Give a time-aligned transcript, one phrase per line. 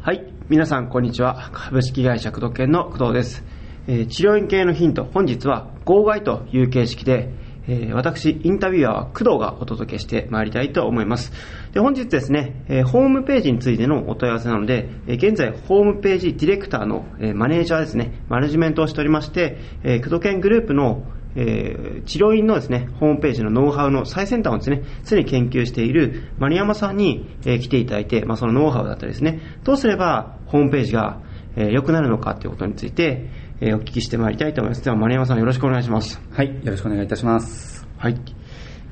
[0.00, 0.24] はい。
[0.48, 1.50] 皆さん、こんにちは。
[1.52, 3.44] 株式会社工藤研の工藤です。
[3.88, 7.30] えー治療院系のヒント、本日は号外という形式で、
[7.68, 11.32] えー私、インタビュアーは工藤がお届けしてまいりたいと思います。
[11.72, 21.02] で本日ですね、えーホームページについてのお問い合わせなので、えー現在、ホームページディレクターの、えーマネージャーですね、マネジメントをしておりまして、えー、工藤研グループの
[21.36, 31.20] えー治療院のですね、ホームページのノウハウの最先端をですね、常に研究している丸山さんに、えー来ていただいて、まあ、そのノウハウだったりですね、どうすればホームページが、
[31.56, 33.30] えー良くなるのかということについて、
[33.60, 34.84] えーお聞きしてまいりたいと思います。
[34.84, 36.20] では丸山さんよろしくお願いします。
[36.32, 37.86] はい、よろしくお願いいたします。
[37.98, 38.16] はい。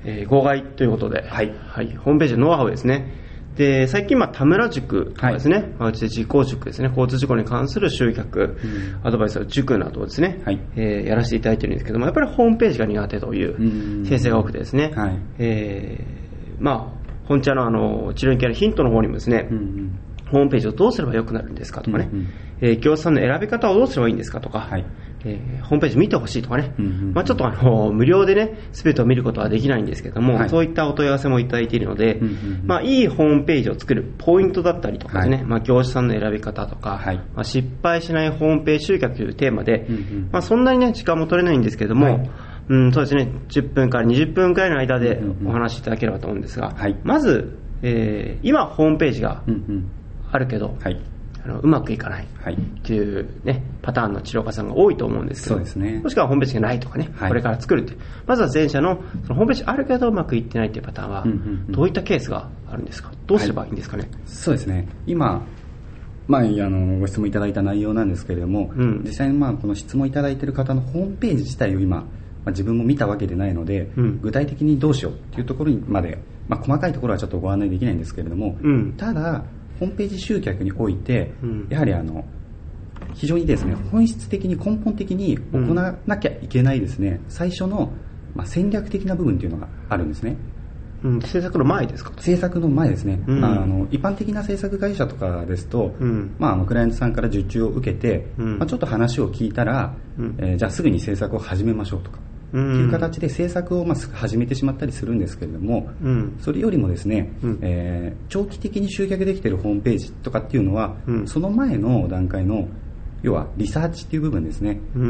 [0.05, 1.97] えー号外ということで、はいはい。
[1.97, 3.23] ホームページのノウハウですね。
[3.56, 8.58] で、最近、まあ、田村塾とかですね、まあうちで自己塾ですね、交通事故に関する集客、
[9.02, 10.60] アドバイスの塾などをですね、はい。
[10.77, 14.06] えーやらせていただいてるんですけども、やっぱりホームページが苦手といううん。
[14.06, 15.18] 先生が多くてですね、はい。
[15.38, 19.98] えーまあ、本茶のあの、治療院系のヒントの方にもですね、うんうん。
[20.30, 22.27] ホームページをどうすれば良くなるんですかとかね、うんうん。
[22.61, 24.84] えー業者さんの選び方をどうすればいいんですかとか、はい
[25.25, 27.12] えーホームページ見てほしいとかね、うんうんうん。
[27.14, 30.48] まあ、ちょっとあの 無料でね、すべてを見ることはできないんですけども、はい。
[30.50, 32.62] そういったお問い合わせもいただいているので、うんうんうん。
[32.67, 35.45] まあ、いいホームページを作るポイントだったりとかですね、はい。
[35.47, 37.17] まあ、業者さんの選び方とか、はい。
[37.17, 40.28] まあ、失敗しないホームページ集客というテーマで、うんうん。
[40.30, 42.30] まあ、そんなにね、時間も取れないんですけども、はい。
[42.69, 46.97] うん、そうですね、10分から20分くらいの間でお話しいただければと思うんですが、はい。
[47.05, 49.42] まず、えー今ホームページが
[50.33, 50.98] あるけど、はい。
[51.45, 52.27] あのうまくいかない。
[52.42, 52.55] はい。
[52.55, 56.01] っていうね、パターンの治療家さんが多いと思うんですけど、そうですね。
[56.03, 57.28] もしくはホームページがないとかね、はい。
[57.28, 57.92] これから作るって。
[57.92, 57.98] いう。
[58.27, 61.25] まずは前者のそのホームページあるけどうまくいってないっていうパターンは
[61.69, 63.12] どういったケースがあるんですか？
[63.27, 64.89] どうすればいいんですかね、そうですね。
[65.06, 65.47] 今、
[66.27, 69.03] まあ、あのご質問いただいた内容なんですけれども、うん。
[69.05, 72.06] 実際にまあこの質問いただいている方のホームページ自体を今、ま
[72.47, 74.20] あ、自分も見たわけでないので、うん。
[74.23, 78.95] 具体的にどうしようっていうところにまで、まあ、細かいところはちょっとご案内できないんですけれども、うん。
[78.95, 79.45] ただ、
[79.80, 81.67] ホームページ集客において、うん。
[81.70, 82.24] やはりあの
[83.14, 87.92] 非常にですね本質的に根本的に行わなきゃいけないですね、最初の、
[88.35, 90.36] まあ、戦略的な部分っていうのがあるんですね。
[91.05, 92.12] うん、制作の前ですか？
[92.18, 93.40] 制作の前ですね、うん。
[93.40, 96.35] まあ、あの一般的な制作会社とかですと、うん。
[96.39, 98.58] まあ、あのクライアントさんから受注を受けて、うん。
[98.58, 100.35] まあ、ちょっと話を聞いたら、うん。
[100.39, 106.37] えーじゃあすぐに制作を始めましょうとか、うんっていう形で制作をまあ始めてしまったりするんですけれども、うん。
[106.41, 107.59] それよりもですね、うん。
[107.63, 111.27] えー長期的に集客できているホームページとかっていうのは、うん。
[111.27, 112.69] その前の段階の
[113.23, 115.03] 要はリサーチっていう部分ですね、どう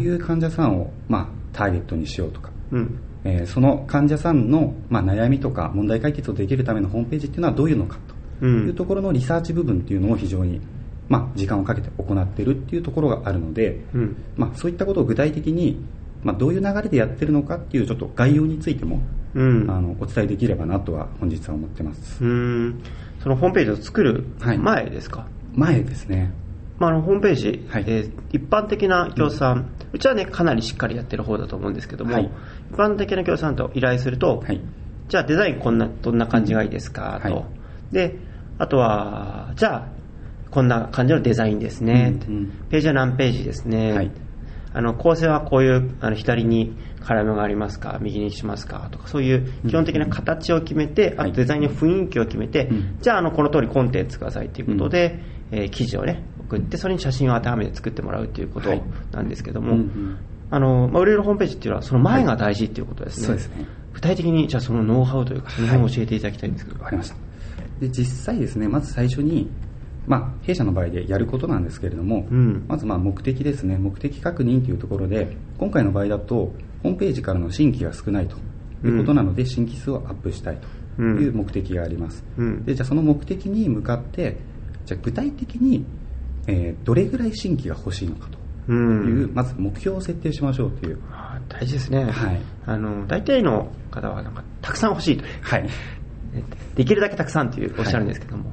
[0.00, 2.98] いう患者さんを、まあ、ターゲットにしようとか、うん。
[3.24, 8.14] えーその患者さんの、まあ、悩みとか問題解決をできるためのホームページっていうのはどういうのかと。
[8.40, 8.66] うん。
[8.66, 10.60] いうところのリサーチ部分っていうのを非常に、
[11.08, 14.16] まあ、時間をかけて行っているっていうところがあるので、うん。
[14.36, 15.84] まあ、そういったことを具体的に、
[16.22, 19.00] まあ、どういう流れでやってるのかっていうちょっと概要についても、
[19.34, 19.70] うん。
[19.70, 22.22] あのお伝えできればなとは本日は思ってます。
[22.22, 22.30] うー
[22.68, 22.82] ん。
[23.22, 24.58] そのホームページを作るはい。
[24.58, 26.32] 前ですか、前ですね。
[26.78, 27.84] まあ、あのホームページ、はい。
[27.86, 32.30] えー一般的な協賛、うちはね、かなりしっかりやってる方だと思うんですけども、はい。
[32.70, 34.60] 一般的な協賛と依頼すると、はい。
[35.08, 37.34] じゃあデザインこんな、どんな感じがいいですか、と。
[37.34, 37.44] はい。
[37.92, 38.16] で、
[38.58, 39.88] あとは、じゃあ、
[40.50, 42.46] こんな感じのデザインですね、うんうん。
[42.70, 44.10] ページは何ページですね、はい
[44.74, 47.98] あの構成はこういうあの左にカラムがありますか？
[48.00, 48.88] 右にしますか？
[48.90, 51.32] とかそういう基本的な形を決めて、あはい。
[51.32, 52.98] とデザインの雰囲気を決めて、うん。
[53.00, 55.18] じゃああのこの通りコンテンツくださいということで、
[55.50, 58.82] えー記事をね送ってそれに写真を当てはめて作ってもらうということはい。
[59.10, 60.18] なんですけども、うんうん。
[60.50, 63.66] あのまあ、売れるホームページっていうのはその前が大事っていうことですね、そうですね。
[63.94, 67.16] 具体的にじゃあそのノウハウというかその辺を教えていただきたいんですけど、わかりました。
[67.80, 69.50] で実際ですねまず最初に
[70.06, 72.64] まあ、弊社の場合でやることなんですけれども、うん。
[72.68, 73.76] まずまあ目的ですね。
[73.78, 76.52] 目的確認というところで今回の場合だと
[76.82, 78.36] ホームページからの新規が少ないと。
[78.84, 80.58] いうことなので、新規数をアップしたい
[80.96, 82.64] という目的があります、うん。
[82.64, 84.38] でじゃあその目的に向かって
[84.86, 85.84] じゃあ具体的に、
[86.46, 88.38] えーどれぐらい新規が欲しいのかと
[88.68, 89.34] ういう、ん。
[89.34, 90.98] まず目標を設定しましょうという。
[91.48, 92.40] 大事ですね、はい。
[92.66, 95.30] あの大体の方はなんかたくさん欲しいという。
[95.42, 95.68] はい。
[96.74, 98.50] できるだけたくさんというおっしゃるんですけども、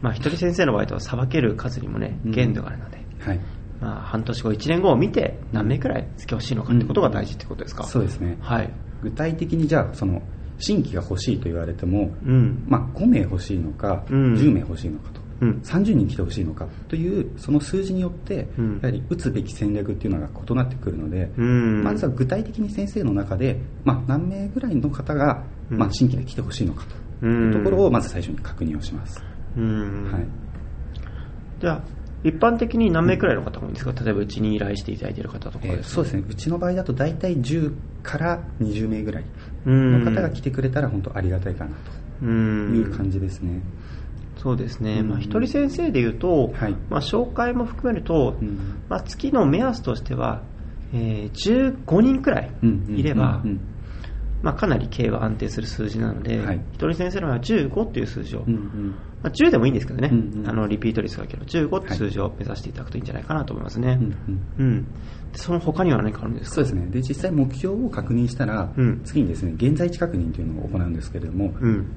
[0.00, 2.32] まあ一人先生の場合とはさばける数にもねうん。
[2.32, 3.40] 限度があるので、はい。
[3.80, 8.36] まあ半年後1年後を見て何名くらいつけ欲しいのかってことが大事ってことですか、そうですね。
[8.40, 8.70] はい。
[9.02, 10.22] 具体的にじゃあその
[10.58, 12.64] 新規が欲しいと言われても、うん。
[12.66, 14.34] まあ、5名欲しいのか、うん。
[14.34, 15.60] 10名欲しいのかと、うん。
[15.64, 18.74] 30人来てほしいのかというその数字によって、うん。
[18.82, 21.84] やはり打つべき戦略っていうのが異なってくるので、うん。
[21.84, 25.78] まずは具体的に先生の中で、まあ、何名ぐらいの方が、うん。
[25.78, 30.26] まあ、新規で来てほしいのかとうんいうところをまず最初に確認をします、うんはい、
[31.60, 31.82] じゃあ
[32.24, 36.24] 一般的に何名くらいの方が多いんですか、例えばうちに依頼していただいている方とか、えー、そうですね。
[36.28, 39.24] うちの場合だと大体10から20名ぐらい
[39.66, 41.98] の方が来てくれたら本当ありがたいかなと。
[42.24, 43.62] いう感じですね。
[44.38, 50.42] そうですね、まあ、一人先生でいうと、はい、まあ、紹介も含めると、うん、まあ、月の目安としては、
[50.92, 52.50] えー、15人くらい
[52.88, 53.42] いれば、
[54.42, 64.16] まあ、かなり経営は安定する数字なので、はい、一人先生の場合は15っていう数字を、うんうん、まあ、10でもいいんですけどね、うんうん、あのリピート率がけど15って数字を目指していただくといいんじゃないかなと思いますね、はい、うん、
[64.58, 64.86] うん、
[65.32, 66.54] その他には何かあるんですか？
[66.56, 66.86] そうですね。
[66.86, 71.52] で実際目標を確認したら、うん、次にですね現在地確認というのを行うんですけれども、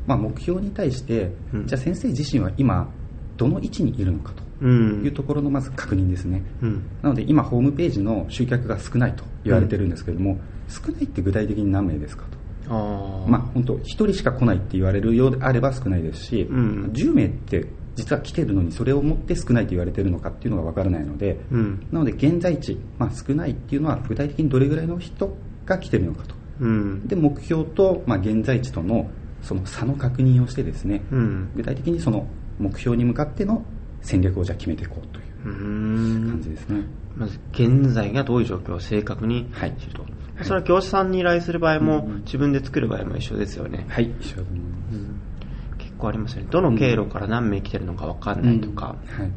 [0.07, 1.31] まあ、目標に対して、
[1.65, 2.89] じゃあ先生自身は今
[3.37, 12.41] どの位置にいるのかというところのまず確認ですね、うん、なので今ホームページの集客が少ないと言われてるんですけれども、うん、少ないって具体的に何名ですかと。
[12.69, 25.35] あまあ本当1人しか来ないって言われるようであれば少ないですし、うん、10名って実は来てるのにそれをもって少ないと言われてるのかっていうのが分からないので、うん、なので現在地、まあ、少ないっていうのは具体的にどれぐらいの人
[25.65, 29.09] が来てるのかと、うん、で目標と、まあ、現在地との
[29.41, 32.27] その差の確認をしてですね、うん、具体的にその
[32.59, 33.65] 目標に向かっての
[34.01, 36.83] 戦略をじゃあ決めていこうという感じですね。
[37.15, 39.45] まず現在がどういう状況を正確に
[39.79, 40.07] 知ると、は
[40.41, 43.85] い、それは業者さんに依頼する場合も、自分で作る場合も一緒ですよね。
[43.89, 46.47] はい一緒だと思います、結構ありますよね。
[46.49, 49.31] どの経路から何名来てるのか分かんないとか、はい。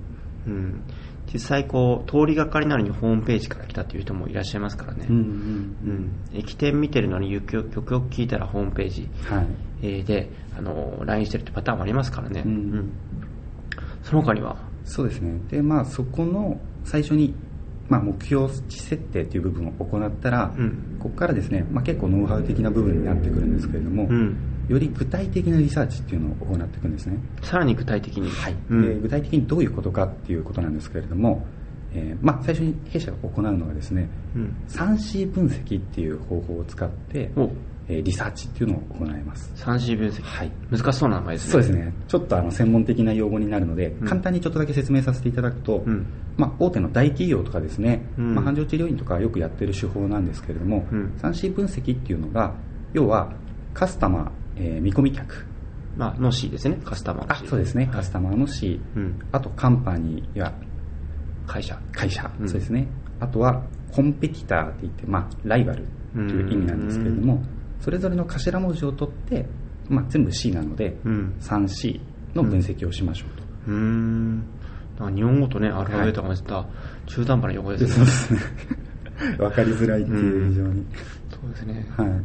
[0.46, 0.82] うん、
[1.32, 6.10] 実際こう通りがかりなのにホームページから来たっていう人もいらっしゃいますからね、うんうんうん。
[6.32, 9.46] 駅店見てるのによくよく聞いたらホームページ、はい。
[10.56, 12.52] あの LINE してるってパターンもありますからね、うん。
[12.52, 12.93] うん、
[14.05, 14.56] その他には？
[14.85, 15.41] そうですね。
[15.51, 17.35] でまあそこの最初に
[17.87, 27.19] まあ、目標値設定という部分を行ったら、うん、ここからですね、まあ、結構ノウハウ的な部分になってくるんですけれども、うん、より具体的なリサーチっていうのを行っていくんですね。
[27.43, 28.56] さらに具体的に、はい。
[28.71, 31.45] うん、具体的にどういうことかっていうことなんですけれども、
[31.93, 37.31] えーまあ、最初に弊社が行うのがですね、うん、3C 分析っていう方法を使って
[37.88, 39.52] えー、リサーチっていうのを行います。
[39.56, 40.22] 3C 分析。
[40.22, 40.50] はい。
[40.70, 41.52] 難しそうな名前ですね。
[41.52, 41.92] そうですね。
[42.08, 52.54] ちょっとあの専門的な用語になるので、うん、簡単にちょっとだけ説明させていただくと、うん、まあ、大手の大企業とかですね、うん、まあ、繁盛治療院とかよくやってる手法なんですけれども、うん、3C 分析っていうのが
[52.92, 53.32] 要は
[53.75, 55.46] カスタマー、えー、見込み客。
[55.96, 56.81] まあ、の C ですね。
[56.84, 58.81] カスタマーの C あそうですね、はい、カスタマーの C、
[59.31, 60.52] あとカンパニーや
[61.46, 61.78] 会社。
[61.92, 62.88] 会社、そうですね。
[63.20, 67.42] あとはコンペティターって言って、まあ、ライバルという意味なんですけれども、
[67.84, 69.44] それぞれの頭文字を取って、
[69.90, 72.00] まあ、全部 C なので、うん、3C
[72.34, 73.44] の分析をしましょうと。
[73.66, 74.42] うん、
[75.14, 76.66] 日本語とね、アルファベットが混じった
[77.06, 77.88] 中途半端な用語ですね。
[77.88, 78.40] そうですね。
[79.36, 80.86] 分かりづらいっていう非常に。
[81.28, 81.86] そうですね。
[81.94, 82.08] はい。
[82.08, 82.19] ま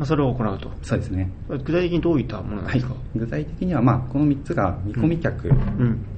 [0.00, 0.72] あ、それを行うと。
[0.82, 1.30] そうですね。
[1.48, 5.48] 具体的にどういったものなんですか、はい、具体的には、まあ、この3つが見込み客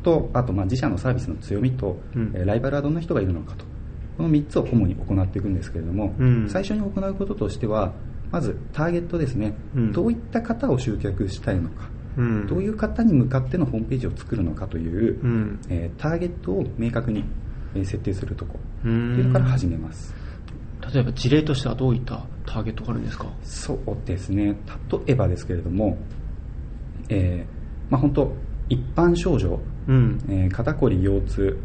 [0.03, 3.67] と、うん、あと、まあ、自社のサービスの強みと、うん、ライバルはどんな人がいるのかと。
[4.17, 7.93] この3つを主に行っていくんですけれども、うん、最初に行うこととしては、
[8.35, 17.23] まずターゲットですね、うん、どういった方を集客したいのか、うん、どういう方に向かってのホームページを作るのかという、うん、えー、ターゲットを明確に
[17.75, 18.59] 設定するとこ。
[18.83, 20.13] ろというのから始めます。
[20.93, 23.27] 例えば事例としてはどういったターゲットがあるんですか？
[23.45, 24.57] そうですね。
[24.91, 25.97] 例えばですけれども、
[27.09, 28.35] えーまあ、本当
[28.69, 30.19] 一般症状、うん。
[30.29, 31.57] えー、肩こり腰痛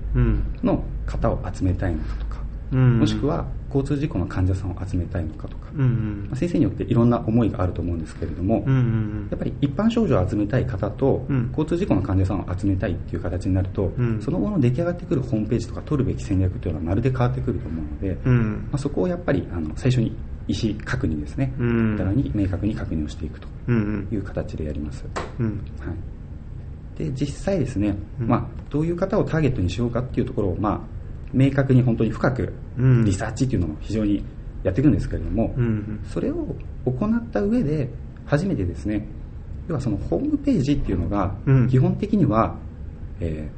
[0.64, 2.44] の方を集めたいのかとか、
[2.74, 6.28] うん、もしくは交通事故の患者さんを集めたいのかとか、うんうん。
[6.30, 20.16] まあ、先生によっていろんな思いがあると思うんですけれども、うんうん、やっぱり一般症状を集めたい方と、うん、交通事故の患者さんを集めたいっていう形になると、うん、その後の出来上がってくるホームページとか取るべき戦略というのはまるで変わってくると思うので、うん、まあ、そこをやっぱりあの最初に
[20.48, 25.06] 意思確認ですね、うん、さらに明確に確認をしていくという形でやります。
[25.06, 26.20] はい。
[26.98, 30.80] で実際ですね、まあ、どういう方をターゲットにしようかっていうところを、まあ、
[31.32, 32.54] 明確に本当に深く
[33.06, 34.24] リサーチっていうのも非常に
[34.64, 36.56] やっていくんですけれども、うん、それを
[36.86, 37.90] 行った上で
[38.26, 39.08] 初めてですね
[39.68, 41.36] 要はそのホームページっていうのが
[41.70, 42.56] 基本的には、
[43.22, 43.50] うん、え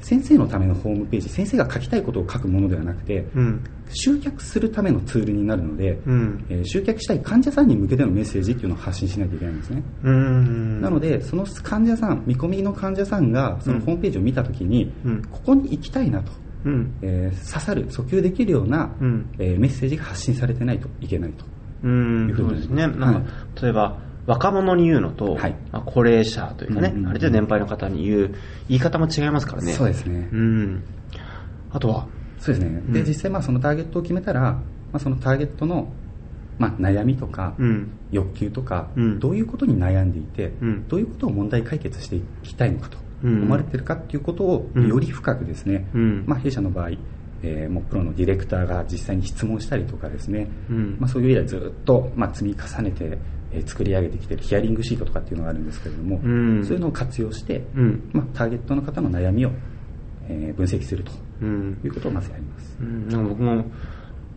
[0.00, 9.82] ー、先生のためのホームページ先生が書きたいことを書くものではなくて、うん、集客するためのツールになるので、うん、えー、集客したい患者さんに向けてのメッセージっていうのを発信しないといけないんですね。
[10.02, 14.92] なのでその患者さん見込みの患者さんがそのホームページを見た時に、
[15.30, 16.32] ここに行きたいなと
[16.64, 21.44] うん、えー、刺さる訴求できるような、うん、えー、メッセージが発信されてないといけないと。
[21.84, 28.34] いうふうにですね、なんか、例えば若者に言うのと、はい、まあ、高齢者というかね、うんうんうん、ある程度年配の方に言う
[28.68, 29.72] 言い方も違いますからね。
[29.72, 30.84] そうですね、うん、
[31.70, 34.62] あとはそうですね、で実際まあそのターゲットを決めたら、ま
[34.92, 35.92] あ、そのターゲットの
[36.58, 37.54] まあ、悩みとか、
[38.10, 38.88] 欲求とか、
[39.20, 40.52] どういうことに悩んでいて、
[40.88, 45.86] どういうことを問題解決していきたいのかと思われてるかっていうことをより深くですね、
[46.26, 46.90] まあ、弊社の場合
[47.42, 53.18] えー、もうプロのディレクターが実際に質問したりとかですね、うん、まあ、そういう以来ずっと、まあ、積み重ねて、
[53.52, 59.52] えー、作り上げてきてるヒアリングシートとかっていうのがあるんですけれども、うん、そういうのを活用して、うん、まあ、ターゲットの方の悩みを、
[60.28, 61.12] えー、分析すると
[61.44, 62.76] いうことをまずやります。
[62.80, 63.64] うん、なんか僕も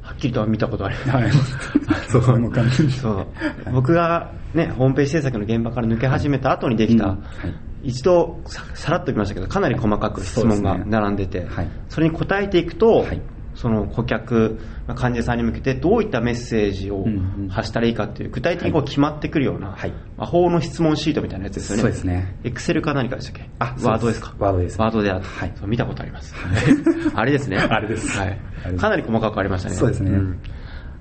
[0.04, 1.10] はっきりとは見たことあります。
[1.12, 1.32] はい、
[2.10, 3.28] そう、の感じそう。
[3.72, 11.50] 僕がね、ホームページ制作の現場から抜け始めた後にできた、はい一度ささらっときましたけどかなり細かく質問が並んでてそ、ね。
[11.56, 13.22] はい、それに答えていくと、はい、
[13.56, 14.60] その顧客
[14.96, 17.06] 患者さんに向けてどういったメッセージを
[17.50, 21.82] 発したらいいかっていう具体的にこう決まってくるような、はい、魔法の質問シートみたいなやつですよね。
[21.84, 22.36] そうですね。
[22.44, 23.50] エクセルか何かでしたっけ？
[23.60, 24.36] あワードですか？
[24.38, 26.36] ワードです、ワードであって、はい、見たことあります。
[27.16, 27.58] あれですね。
[27.70, 28.38] あれです、はい、
[28.78, 29.76] かなり細かくありましたね。
[29.76, 30.40] そうですね、うん、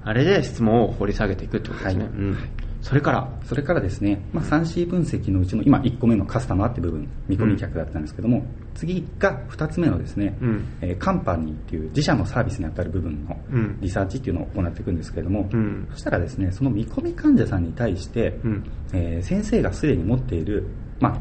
[0.04, 2.38] あれで質問を掘り下げていくってことですね、うん
[2.82, 8.44] それからそれからですね、まあ、3C 分析のうちの今1個目のカスタマーって部分見込み客だったんですけども、うん、
[8.74, 13.36] 次が2つ目のですね、うん、えー、カンパニーっていう自社のサービスに当たる部分の
[13.80, 20.66] リサーチっていうのを行っていくんですけれども、うん、そしたらですねその見込み患者さんに対して、うん、えー、先生がすでに持っている、
[21.00, 21.18] まあ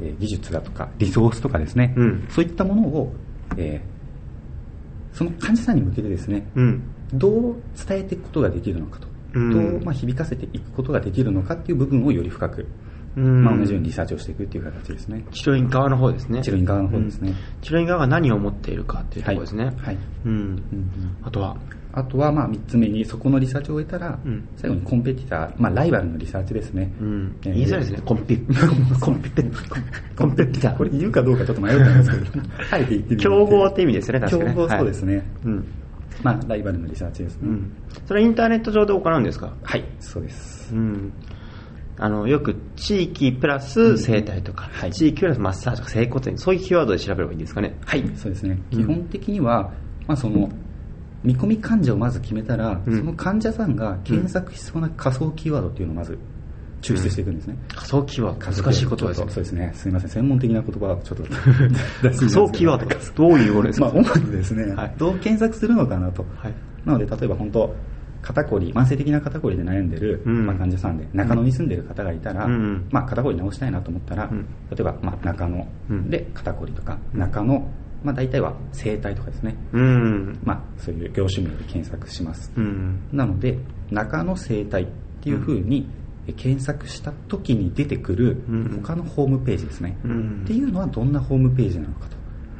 [0.00, 1.94] えー、技術だとかリソースとかですね、
[2.30, 3.12] そういったものを、
[3.56, 6.44] えー、その患者さんに向けてですね、
[7.12, 7.56] どう
[7.88, 12.66] 伝えていくことができるのかとと、まあ、響かせていくことができるのかっていう部分をより深く、
[13.16, 15.24] まあ、同じようにリサーチをしていくっていう形ですね。
[15.32, 16.42] 治療院側の方ですね。
[16.42, 19.72] 治療院側の方ですね、治療院側が何を持っているかっていうところですね。
[19.78, 20.62] はい、うん、
[21.22, 21.56] あとは？
[21.90, 24.18] あとはまあ3つ目にそこのリサーチを終えたら、
[24.56, 28.02] 最後にコンペティター、まあ、ライバルのリサーチですね、うん、言いづらいですね。
[28.04, 28.36] コンピ
[29.00, 30.76] コンピコンペティター。
[30.76, 32.44] これ言うかどうかちょっと迷ったんですけど。
[32.70, 35.64] あえて言ってみ競合って意味ですね確かに競合そうですね、うん
[36.22, 37.72] まあ、ライバルのリサーチですね、うん、
[38.06, 39.52] それはインターネット上で行うんですか？
[39.62, 41.12] はいそうです、うん、
[41.96, 47.78] あのよく地域プラス生態とか、うんはい、地域プラスマッサージとか整骨院そういうキーワードで調べればいいんですかね？
[47.84, 48.58] はいそうですね。
[48.70, 49.72] 基本的には、
[50.06, 50.48] まあ、その
[51.22, 56.16] 見込み患者をまず決めたら、その患者さんが検索しそうな仮想キーワードっていうのをまず
[56.80, 58.62] 抽出していくんですね、うん、仮想キーワード。
[58.62, 59.30] 難しい言葉ですね。
[59.30, 59.72] そうですね。
[59.74, 60.10] すみません。
[60.10, 61.24] 専門的な言葉をちょっと
[62.02, 63.28] 仮想キーワード。
[63.28, 66.54] どういうものですか、まあ、主にですね、はい、どう検索するのかなと、はい、
[66.84, 67.74] なので例えば本当
[68.22, 75.66] 肩こり慢性的な肩こりで悩んでる、うん、まあ、患者さんで中野に住んでる方がいたら、うん、まあ、肩こり治したいなと思ったら、うん、例えば、まあ、中野。
[76.08, 77.66] で肩こりとか、中野。
[78.04, 80.38] まあ、大体は整体とかですね、うん。
[80.44, 83.58] まあ、そういう業種名で検索します、うん、なので
[83.90, 84.86] 中野整体っ
[85.20, 85.88] ていうふうに
[86.32, 88.42] 検索した時に出てくる
[88.82, 92.06] 他のホームページですね、うん、っていうのはどんなホームページなのか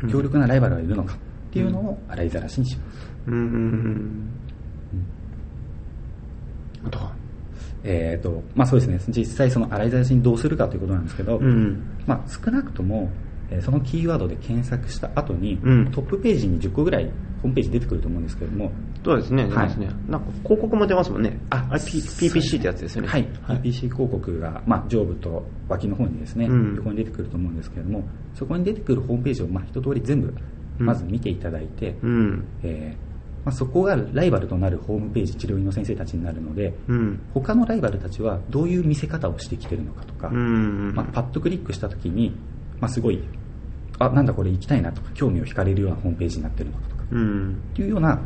[0.01, 1.17] と、強力なライバルがいるのかっ
[1.53, 4.31] ていうのを洗いざらしにします、うん、
[6.85, 7.19] あとは
[7.85, 9.01] えーとまあ、そうですね。
[9.09, 11.41] 実際その洗いざらしにどうするかということなんですけど、
[12.07, 13.09] まあ、少なくとも
[13.63, 17.11] そのキーワードで検索した後に、うん、トップページに10個ぐらい
[17.43, 18.71] ホームページ出てくると思うんですけれども。
[19.05, 19.79] そうですねはい、
[20.09, 21.39] なんか広告も出ますもんね。
[21.51, 23.09] ああ PPC ってやつですよね。
[23.09, 28.03] はい、はい、PPC 広告が、まあ、上部と脇の方にですね、うん、横に出てくると思うんですけれども
[28.35, 30.35] そこに出てくるホームページを、まあ、一通り全部
[30.79, 33.09] まず見ていただいて、うん、えー
[33.45, 42.37] まあ、そこがライバルとなるホームページ治療院の先生たちになるので、うん、他のライバルたちはどういう見せ方をしてきてるのかとか、まあ、パッとクリックした時に、
[42.79, 43.23] まあ、すごい
[43.99, 48.21] あなんだこれ行きたいなとか興味を惹かれるようなホームページになってるのかとか、うん、っていうような、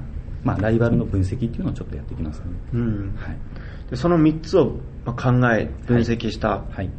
[0.45, 3.14] まあ、ライバルの分析っていうのをちょっとやっていきますね、うん。
[3.17, 3.37] はい、
[3.91, 4.73] でその3つを
[5.05, 5.12] 考
[5.55, 6.91] え分析した、はい、はい。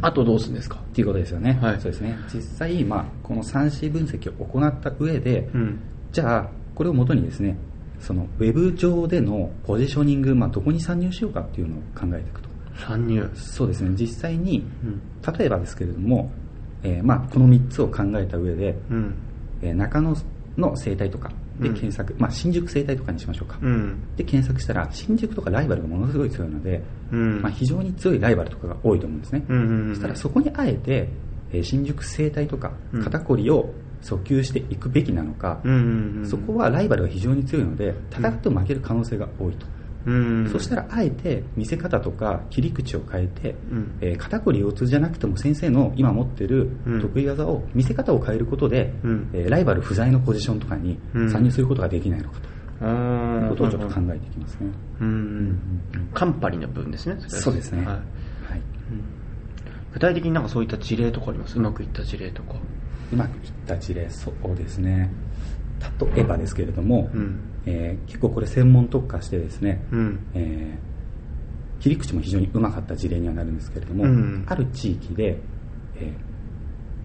[0.00, 0.76] あとどうするんですか？
[0.76, 1.58] っていうことですよね。
[1.60, 2.16] はい、そうですね。
[2.32, 5.80] 実際、まあ、この 3C 分析を行った上で、うん、
[6.12, 7.58] じゃあ、これをもとにですね、
[8.00, 12.48] そのウェブ上でのポジショニング、まあ、どこに参入しようかっていうのを考えていくと。
[12.86, 13.30] 参入。
[13.34, 13.90] そうですね。
[13.94, 15.02] 実際に、うん、
[15.38, 16.32] 例えばですけれども、
[16.82, 19.14] えーまあ、この3つを考えた上で、うん。
[19.62, 20.14] えー、中野
[20.58, 31.08] の生態とかで検索、うん、まあ、新宿生態とかにしましょうか、うん、で検索したら新宿とかライバルがものすごい強いので、うん、まあ、非常に強いライバルとかが多いと思うんですね、うんうんうん、そしたらそこにあえて、
[31.52, 32.72] えー、新宿生態とか
[33.02, 33.72] 肩こりを
[34.02, 39.66] 訴求していくべきなのか、うんうんうん、そこはライバルが非常に強いので戦っても負ける可能性が多いと。
[40.50, 50.98] そしたらあえて見せ方とか切り口を変えて、うん、えー、肩こり腰痛じゃなくても先生の今持ってる得意技を見せ方を変えることで、うん、えー、ライバル不在のポジションとかに
[51.30, 52.52] 参入することができないのかと。
[52.82, 54.72] ということをちょっと考えていきますね。
[55.00, 55.58] うん、
[56.12, 57.16] カンパニーの部分ですね。
[57.28, 57.86] そうですね。
[57.86, 57.96] はい。
[57.96, 58.04] はい、
[59.92, 60.42] 具体的になん。
[60.42, 62.54] かそういった事例とかありますうまくいった事例とか。
[63.12, 65.12] うまくいった事例、そうですね。
[66.14, 75.38] 例えばですけれども、うん、えー、結構これ専門特化してですね、うん、えー、切り口も非常にうまかった事例にはなるんですけれども、うん、ある地域で、
[75.96, 76.12] え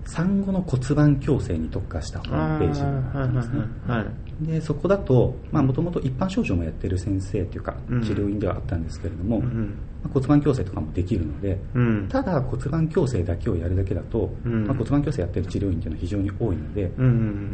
[0.04, 16.92] ー、産後の骨盤矯正に特化したホームページなんですね、はいでそこだともともと一般症状もやってる先生というか、治療院ではあったんですけれども、うん、まあ、骨盤矯正とかもできるので、うん、ただ骨盤矯正だけをやるだけだと、まあ、骨盤矯正やってる治療院っていうのは非常に多いので、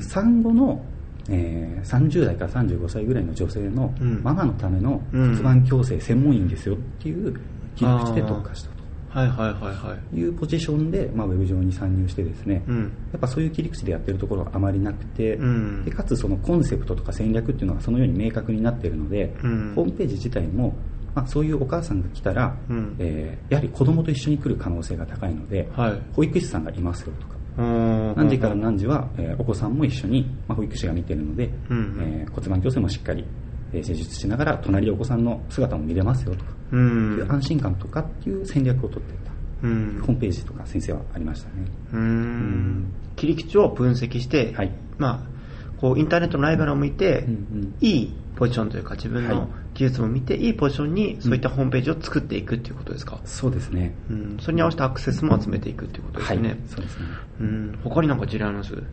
[0.02, 0.84] 産後の
[1.30, 7.34] えー、30代から35歳ぐらいの女性のママのための骨盤矯正専門院ですよっていう
[7.76, 8.74] 切り口で特化したと。
[9.14, 20.74] はいはいはいはい、いうポジションで、まあ、ウェブ上に参入してですね、うん、やっぱそういう切り口でやってるところがあまりなくて、うん、でかつそのコンセプトとか戦略っていうのがそのように明確になっているので、うん、ホームページ自体も、
[21.14, 33.26] まあ、そういうお母さんが来たら、うん、えー、やはり子供と一緒に来る可能性が高いので、はい、保育士さんがいますよとか何時から何時は、えー、お子さんも一緒に、まあ、保育士が見てるので、うんえー、骨盤矯正もしっかり
[33.72, 39.32] 施術しながら隣でお子さんの姿も見れますよとか、うん、いう安心感とかっていう戦略を取っていた、
[39.64, 41.66] うん、ホームページとか先生はありましたね。
[41.94, 42.94] うん。
[43.16, 44.72] 切り口を分析して、はい。
[44.98, 57.06] まあ、こうインターネットのライバルを見て、うんうん、いいポジションというか自分の技術も見て、いいポジションにそういったホームページを作っていくっていうことですか、そうですね、うん、それに合わせてアクセスも集めていくっていうことですね、はい、そうですね、
[57.42, 58.84] うん、他になんか事例あります？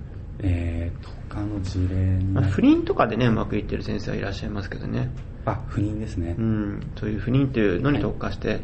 [0.42, 2.18] えー、他の事例
[2.50, 5.10] 不倫とかでねうまくいってる先生はいらっしゃいますけどね。
[5.44, 8.60] あ不妊ですね、うん、そういう不妊というのに特化して、はい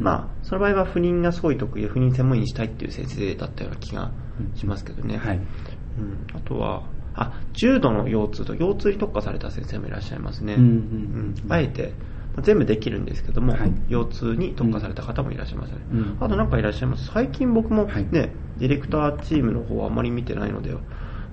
[0.00, 4.10] まあその場合は不妊がすごい得意で不妊専門医にしたいっていう先生だったような気が
[4.56, 5.36] しますけどね、はい。
[5.36, 6.82] うん、あとは
[7.14, 11.92] あ重度の腰痛と腰痛に特化された先生もいらっしゃいますね、うん、あえて
[12.40, 17.06] 全部できるんですけども、はい、腰痛に特化された方もいらっしゃいますね、うん、あと何かいらっしゃいます？
[17.12, 20.72] 最近僕もね、はい、ディレクターチームの方はあまり見てないので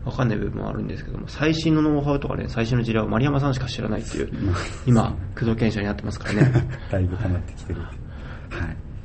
[0.03, 4.31] わかんない部分もあるんですけども最新のノウハウとかね最新の事例は丸山さんしか知らないっていう
[4.86, 6.51] 今工藤研修になってますからね。
[6.91, 7.81] だいぶ溜まってきてる。
[7.81, 7.91] はい。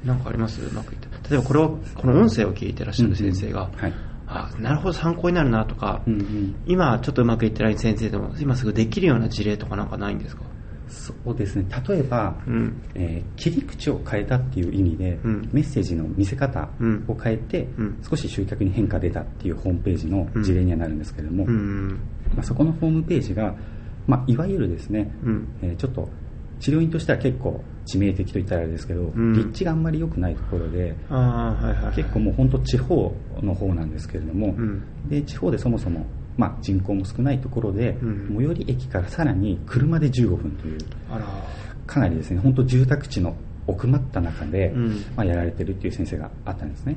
[0.07, 0.61] なんかあります？
[0.63, 1.09] うまくいって。
[1.31, 3.81] 例えばこれをこの音声を聞いてらっしゃる先生が、うんうん。
[3.83, 3.93] はい
[4.27, 10.43] あなるほど参考になるなとか、うんうん、今ちょっとうまくいってない先生でも今すぐできるような事例とかなんかないんですか？
[10.89, 11.67] そうですね。
[11.89, 16.69] 例えば、うん、えー、切り口を変えたっていう意味で、うん、メッセージの見せ方
[17.09, 23.57] を変えて、うん、少し集客に変化出たっていうホームページの事例にはなるんですけれども、まあ、そこのホームページが、
[24.07, 25.11] まあ、いわゆるですね、
[25.63, 26.09] えー、ちょっと
[26.61, 40.79] 治療院としては結構致命的と言ったらあれですけど、うん、立地があんまり良くないところで、はいはいはい、結構もう本当地方の方なんですけれども、うん、で地方でそもそも、まあ、人口も少ないところで、うん、最寄り駅からさらに車で15分という
[41.87, 44.75] かなりですね本当住宅地の奥まった中で、
[45.17, 46.97] まあ、やられてるっていう先生があったんですね、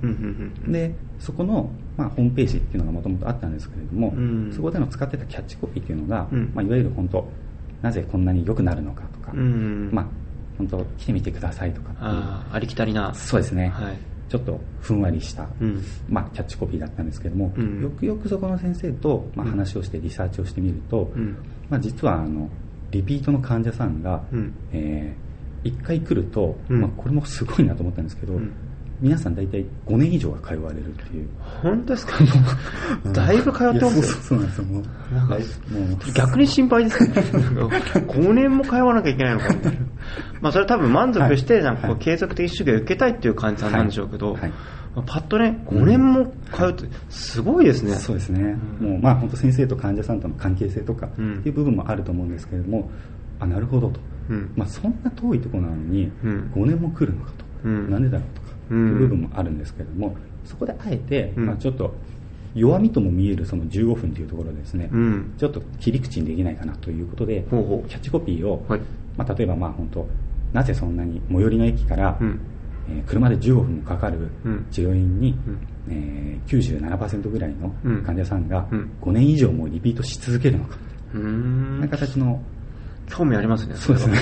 [0.68, 4.14] でそこの、まあ、ホームページっていうのがもともとあったんですけれども、
[4.54, 7.26] そこでの使ってたキャッチコピーっていうのが、まあ、いわゆる本当
[7.82, 10.27] なぜこんなに良くなるのかとか、まあ
[10.58, 13.14] 本当来てみてくださいとかあありきたりな。
[13.14, 13.98] そうですね、はい、
[14.30, 21.38] ちょっとふんわりした、うん、まあ、キャッチコピーだったんですけども、うん、よくよくそこの先生と、まあ、話をしてリサーチをしてみると、うん、
[21.70, 22.50] まあ、実はあの
[22.92, 28.40] リピートの患者さんが、うん、えー、1回来ると、まあ、これもすごいなと思ったんですけど、
[29.00, 31.28] 皆さん大体5年以上は通われるっていう。
[31.62, 32.24] 本当ですか？
[33.04, 34.04] もうだいぶ通ってますよ。
[34.04, 34.64] そうなんですよ。
[34.66, 35.44] もうなんかもう
[36.14, 37.14] 逆に心配ですね。
[38.08, 39.50] 5年も通わなきゃいけないのか。
[39.50, 39.80] みたいな
[40.42, 44.42] まあそれ多分満足して、なんかこう継続的主義を受けたいっていう感じなんでしょうけど、はい。
[44.42, 44.52] はい。
[45.06, 52.90] パッとね、5年も通うって、すごいですね、うん、そうですね、うん、もうまあ本当、先生と患者さんとの関係性とかっていう部分もあると思うんですけれども、
[53.40, 54.00] あなるほどと、
[54.32, 57.32] うん、まあ、そんな遠いところなのに、5年も来るのか
[57.64, 58.42] と、なんでだろうと。
[58.42, 61.94] か、部分もあるんですけれども、そこであえて、まあ、ちょっと
[62.56, 67.88] 弱みとも見えるその15分というところでですね、うん、ちょっと切り口にできないかなということで、ほうほう。
[67.88, 68.82] キャッチコピーを、はい、
[69.16, 70.08] まあ、例えばまあ本当
[70.54, 72.40] なぜそんなに最寄りの駅から、うん、
[72.90, 74.30] えー、車で15分もかかる
[74.72, 75.60] 治療院に、うん。
[75.90, 78.68] えー、97%ぐらいの患者さんが
[79.02, 80.78] 5年以上もリピートし続けるのか、
[81.14, 82.42] うん、な形の
[83.10, 83.76] 興味ありますね。
[83.76, 84.18] そうですね。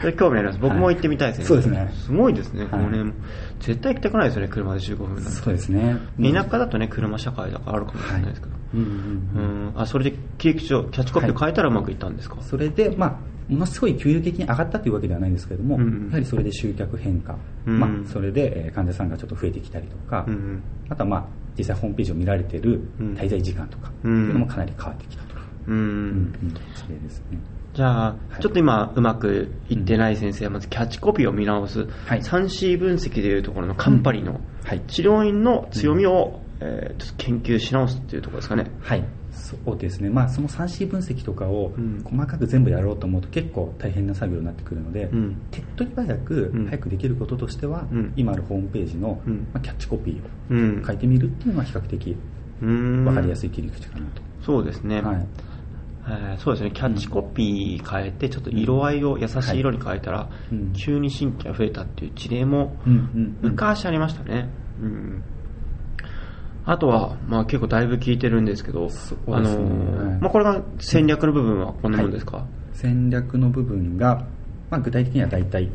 [0.00, 0.58] それ興味あります。
[0.58, 1.44] 僕も行ってみたいですね。
[1.44, 1.90] そうですね。
[1.92, 3.12] すごいですね、5年。
[3.60, 5.30] 絶対行きたくないですよね、車で15分なんて。
[5.30, 5.96] そうですね。
[6.20, 8.52] 田舎だとね、車社会だからあるかもしれないですけど。
[8.74, 13.16] うんうんあ、それで切り口を、キャッチコピー変えたらうまくいったんですか、それで、まあ、
[13.52, 20.26] ものすごい急激に上がったというわけではないんですけれども、やはりそれで集客変化、まあ、それで患者さんがちょっと増えてきたりとか、
[20.90, 21.24] あとはまあ、
[21.56, 25.34] 実際ホームページを見られている滞在時間とか、っていうのもかなり変わってきたと。
[25.66, 25.76] うん。
[25.76, 26.34] うん、
[26.74, 27.38] それですね。
[27.78, 34.40] じゃあ、ちょっと今うまくいってない先生はまずキャッチコピーを見直す、はい、3C 分析でいうところのカンパニーの
[34.88, 38.68] 治療院の強みを、えー、研究し直すっていうところですかね。
[38.80, 39.04] はい。
[39.30, 41.70] そうですね、まあ、その 3C 分析とかを
[42.02, 49.22] 細かく全部やろうと思うと結構大変な作業になってくるので、うん、手っ取り早く早くできることとしては、うん、今あるホームページの、
[49.54, 52.16] まあ、キャッチコピーを書いてみるっていうのは比較的
[52.60, 54.22] 分かりやすい切り口かなと。
[54.44, 55.47] そうですね、はい
[56.10, 56.70] えー、そうですね。
[56.70, 60.28] キャッチコピー変えてちょっと色合いを優しい色に変えたら、
[60.74, 62.76] 急に新規が増えたっていう事例も
[63.42, 64.48] 昔ありましたね、
[64.80, 65.22] うん。
[66.64, 68.92] あとは、まあ、結構だいぶ聞いてるんですけど、ね、
[69.28, 69.58] あの
[70.20, 74.26] まあ、これが戦略の部分はこんなもんですか、はい、戦略の部分が、
[74.70, 75.70] まあ、具体的には大体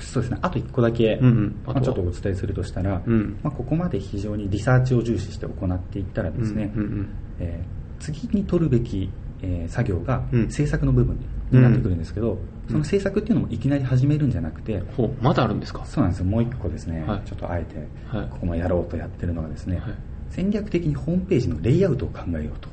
[0.00, 0.38] そうですね。
[0.42, 1.62] あと1個だけ、うんうん。
[1.66, 9.10] まあ、ちょっとお伝えするとしたら、うん、まあ、ここまで非常にリサーチを重視して行っていったらですね、うんうんうん、えー、次に取るべき、
[9.44, 11.18] えー、作業が制作の部分
[11.50, 12.38] になってくるんですけど、うん、
[12.70, 15.84] その制作っていうのもいきなり始めるんじゃなくて、うん、まだあるんですか？
[15.84, 17.86] そうなんですよもう1個ですね、はい、ちょっとあえて
[18.30, 19.94] ここもやろうとやってるのがですね、はい
[20.30, 22.68] 戦略的にホームページのレイアウトを考えようと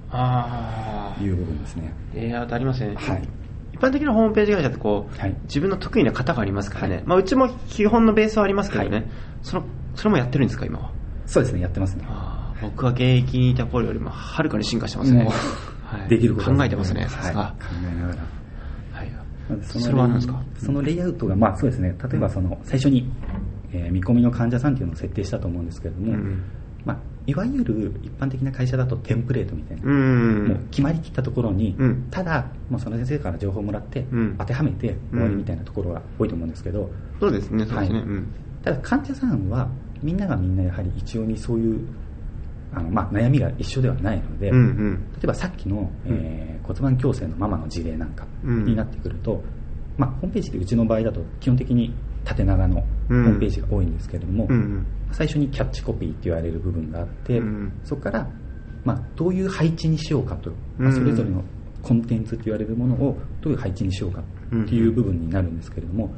[1.24, 1.94] いう部分ですね。
[2.16, 2.96] レイアウトありますね。
[2.96, 3.22] はい。
[3.72, 6.96] 一般的なホームページ会社ってこう、はい、自分の得意な型がありますからね。
[6.96, 8.90] はい、まあうちも基本のベースはありますけどね。
[8.90, 9.06] はい、
[9.44, 10.92] その、それもやってるんですか、今は？
[11.28, 12.06] そうですね、やってますね。
[12.64, 15.30] 僕は現役にいた頃よりもはるかに進化してますね。
[15.98, 17.56] はい、できること考えてますね、さすが。
[17.60, 18.22] 考えながら。
[18.94, 19.12] はい。
[19.64, 20.42] そそれは何ですか？
[20.58, 23.10] そのレイアウトが、まあそうですね、例えばその、最初に、
[23.72, 26.44] えー、見込みの患者さんっていうのを設定したと思うんですけれども、うん。
[26.84, 38.08] まあ、いわゆる一般的な会社だとテンプレートみたいな、もう決まりきったところに、うん、ただもうその先生から情報をもらって、うん、当てはめて終わりみたいなところが多いと思うんですけど、そうですね、そうですね、はい、
[38.64, 39.70] ただ患者さんは
[40.02, 41.88] みんながみんなやはり一応にそういう
[42.74, 49.42] あの、まあ、悩みが一緒ではないので、うんうん、例えばさっきの、えー、骨盤矯正のママの事例なんかになってくると、
[49.98, 58.28] まあ、ホームページでうちの場合だと基本的に縦長のホームページが多いんですけれども、うん、最初にキャッチコピーって言われる部分があって、うん、そこから、
[58.84, 61.44] まあ、どういう配置にしようかと、まあ、それぞれの
[61.82, 64.24] コンテンツって言われるものをどういう配置にしようかっ
[64.68, 66.12] ていう部分になるんですけれども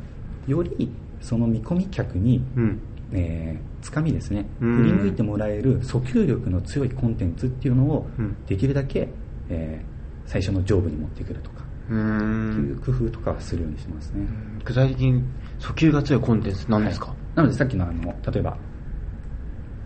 [0.47, 2.81] よりその見込み客に、うん、
[3.13, 8.07] えー、つかみですね、振り向いてもらえる訴求力の強いコンテンツっていうのを
[8.47, 9.09] できるだけ、
[9.49, 14.25] えー、最初の上部に持ってくるとかっていう工夫とかはするようにしますね。
[14.63, 15.21] 具体的に
[15.59, 18.57] 訴求が強いコンテンツなんですか、はい、なのでさっきのあの例えば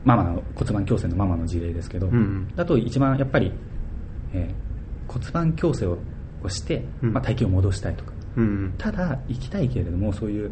[0.05, 3.51] ママの骨盤矯正のママの事例ですけど、うんうん、だと一番やっぱり、
[4.33, 10.51] えー、骨盤矯正をして、まあ、体型を戻したいとか、うんうん、ただ行きたいけれどもそういう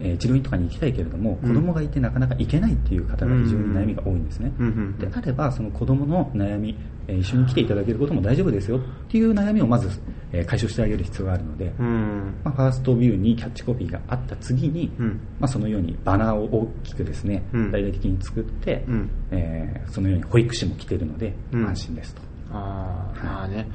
[0.00, 4.52] えー、治療院とかに行きたいけれども、子供がいてなかなか行けないっていう方が非常に悩みが多いんですね。
[4.98, 9.88] であれば、その子供の悩み、えー、一緒に来ていただけることも大丈夫ですよっていう悩みをまず、
[10.32, 18.84] えー、解消してあげる必要があるので、まあ、ファーストビューにキャッチコピーがあった次に、まあ、そのようにバナーを大きくですね、大々的に作って、
[19.30, 22.22] えー、そのように保育士も来ているので、安心ですと。
[22.50, 23.68] あまあね、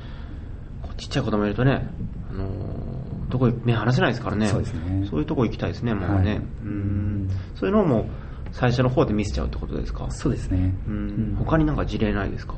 [0.97, 1.87] ちっちゃい子供いるとね、
[2.29, 2.92] あのー
[3.33, 4.47] とこ目離せないですからね。
[4.47, 5.07] そうですね。
[5.09, 6.31] そういうとこ行きたいですね、もうね。
[6.31, 7.29] はい、うん。
[7.55, 8.05] そういうのも
[8.51, 10.09] 最初の方で見せちゃうってことですか？
[10.11, 10.71] そうですね。
[10.87, 11.35] うん。
[11.39, 12.53] 他になんか事例ないですか？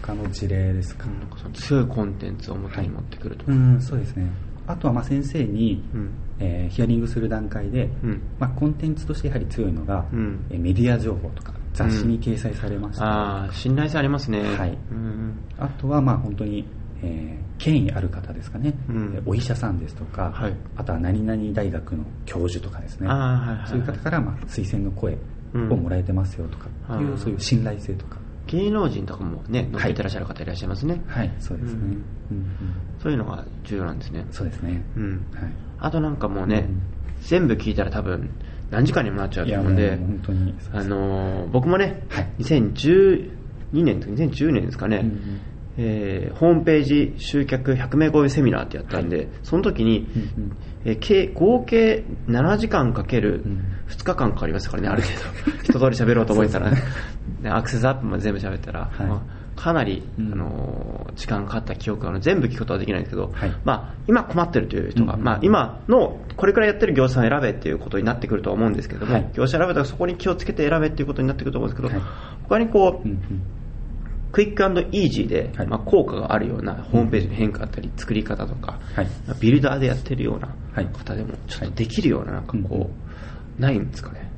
[0.00, 1.06] 他の事例ですか？
[1.06, 4.30] なんかその強いコンテンツを元に持ってくるとか、はい、うん、そうですね。
[4.66, 16.64] あとはまあ先生に、うん、えー、ヒアリングする段階で、うん、まあ、コンテンツとしてやはり強いのが、うん、メディア情報とか雑誌に掲載されました、ああ信頼性ありますねはい、うん、あとはまあ本当に
[17.04, 25.16] えー、権威ある方ですかね、うん、お医者さんですとか、はい、あとは何々大学の教授とかですね、はいはいはい、そういう方から、まあ、推薦の声
[25.54, 28.18] をもらえてますよとかっていう、うん、そういう信頼性とか。
[28.46, 31.02] 芸能人とかもね乗っててらっしゃる方いらっしゃいますね。
[31.06, 31.96] はい、はい、そうですね、
[32.30, 32.46] うん、
[33.02, 34.26] そういうのが重要なんですね。
[34.30, 35.26] そうですね、うん。
[35.32, 36.68] はい、あとなんかもうね、
[37.22, 38.28] 全部聞いたら多分
[38.70, 43.30] 何時間にもなっちゃうと思うんで本当にあのー、僕もね、はい、2012
[43.72, 45.40] 年と2010年ですかね、うんうん
[45.76, 53.44] えー、ホームページ集客100名超えセミナーってやったんで、はい、その時に、うんうん、えー、計合計7時間かける
[53.88, 55.52] 2日間かかりましたからね、ある程度。
[55.64, 56.78] 一通り喋ろうと思ったら、ね、
[57.50, 72.00] アクセスアップまで全部喋ったら、はい、まあ、かなり、うん、あの時間かかった記憶が全部聞くことはできないんですけど、はい、まあ、今困ってるという人が、うん、まあ、今のこれくらいやってる業者を選べっていうことになってくると思うんですけども、業者選べたらそこに気をつけて選べっていうことになってくると思うんですけど、
[72.44, 73.42] 他にこう、うんうん
[74.34, 79.06] クイックイージーで、はい、まあ、効果があるようなホームページの変化だったり、作り方とか、はい、
[79.40, 80.48] ビルダーでやってるような
[80.90, 82.90] 方でも、ちょっとできるような、なんかこ
[83.58, 84.28] う、ないんですかね？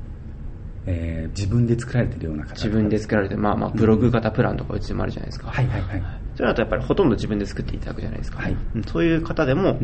[0.85, 5.49] えー、自分で作られてるような方自分で作られて、まあまあ、ブログ型プランとかうちもあるじゃないですか。
[5.49, 6.03] はいはいはい。
[6.35, 8.43] それだとやっぱりほとんど自分で作っていただくじゃないですか。
[8.43, 8.55] はい、
[8.85, 9.79] そういう方でも、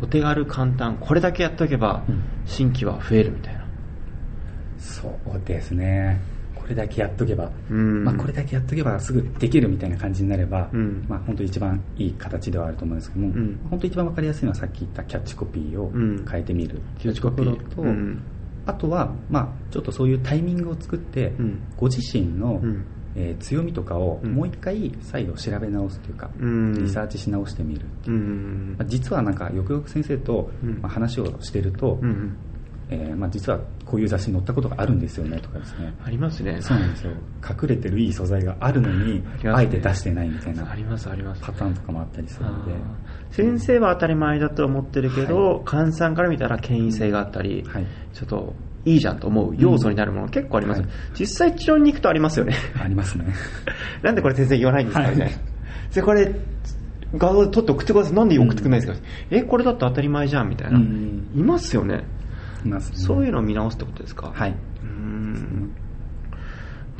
[0.00, 2.04] お手軽簡単、これだけやっておけば、
[2.44, 3.66] 新規は増えるみたいな。
[4.78, 6.20] そうですね。
[6.66, 10.68] ここれだけやっとけば、まあ、これだけやっとけばすぐできるみたいな感じになれば、
[11.06, 13.32] まあ、本当一番いい形ではあると思うんですけども、
[13.70, 15.92] 本当一番分かりやすいのはさっき言ったキャッチコピーを
[16.28, 16.80] 変えてみる。
[16.98, 17.84] キャッチコピーと、
[18.66, 21.32] あとは、まあ、ちょっとそういうタイミングを作って、
[21.76, 22.60] ご自身の、
[23.14, 28.74] えー、強みとかをもう一回再度調べ直すというか、うん、リサーチし直してみるっていう、うん。
[28.78, 30.50] まあ、実はなんかよくよく先生と、
[30.82, 32.36] まあ、話をしてると、うん、
[32.88, 35.92] えー、まあ、実はこういう雑誌に載ったことがあるんですよねとかですね。
[36.04, 36.60] ありますね。
[36.62, 37.12] そうなんですよ。
[37.42, 41.42] 隠れてるいい素材があるのにあ,、えて出してないみたいなありますあります。
[41.42, 42.72] パターンとかもあったりするので。
[43.30, 52.54] 先生は当たり前だと思ってるけど、はい、さんから見たら権威性があったり、はい、ちょっといいじゃんと思う要素になるもの結構あります、はい、実際治療に行くとありますよね。
[52.80, 53.26] ありますね。
[54.02, 55.30] なんでこれ先生言わないんですかみたい。
[55.30, 55.36] な
[55.92, 56.32] でこれ
[57.16, 58.14] 画像で撮って送ってください。
[58.14, 61.96] なんで送ってくれないんですか、うん、えこれだって当たり前じゃんみたいな、うん、いますよね。
[61.96, 62.00] い
[62.66, 64.32] ます、ね、そういうのを見直すってことですか？
[64.34, 64.54] はい。
[64.82, 65.74] うん。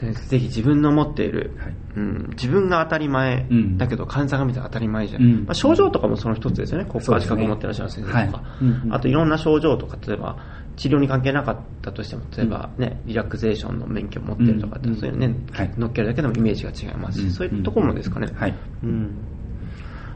[0.00, 6.84] でぜひ自分の持っている、はい、うん、自分が当たり前、うん、だけど患者が見たら当たり前じゃん、うん、まあ、症状とかもその一つですよね。
[6.84, 8.30] 国家資格を持ってらっしゃる先生とか、ね。
[8.30, 8.42] はい、
[8.90, 10.36] あといろんな症状とか例えば
[10.76, 18.54] 治療に関係なかったとしても例えばね、リラクゼーションの免許を持ってるとかって、そういうね、はい、乗っけるだけでもイメージが違いますし、そういうところもですかね、はい。
[18.84, 19.16] うん、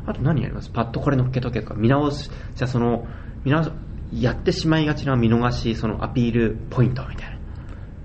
[0.04, 0.68] あと何やります？
[0.68, 3.06] パッとこれ乗っけとけとか見直すじゃあその
[3.46, 3.72] 見直す
[4.12, 7.40] やってしまいがちな見逃しそのアピールポイントみたいな。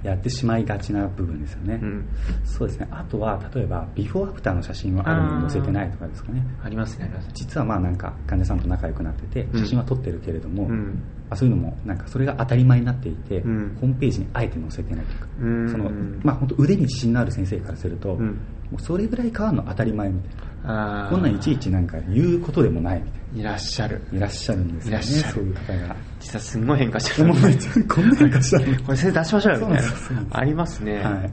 [0.06, 2.08] やってしまいがちな部分ですよね、うん、
[2.46, 2.88] そうですね。
[2.92, 6.46] あとは例えばビフォーアフターの写真はあるのに載せてないとかですかね。
[6.64, 15.20] ありますね実はまあなんか患者さんと仲良くなってて写真は撮ってるけれども、うん、あそういうのもなんかそれが当たり前になっていて、うん、ホームページにあえて載せてないという
[15.66, 15.90] か、その
[16.24, 18.34] まあ本当腕に自信のある先生からすると、も
[18.78, 23.42] うそれぐらい変わるの当たり前みたいなこんなんいちいちなんか言うことでもないみたいな。
[23.42, 24.02] いらっしゃる。
[24.12, 25.04] いらっしゃるんですよね。
[25.04, 25.96] そういう方が。
[26.20, 27.30] 実はすんごい変化してる
[27.88, 28.84] こんな変化したの？
[28.84, 29.90] これ先生出しましょうよみたいな。
[30.32, 31.32] ありますね、はい、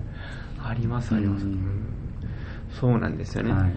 [0.63, 1.47] ありますあります、
[2.79, 3.73] そうなんですよね、はい。